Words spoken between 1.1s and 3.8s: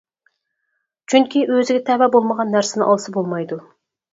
چۈنكى ئۆزىگە تەۋە بولمىغان نەرسىنى ئالسا بولمايدۇ.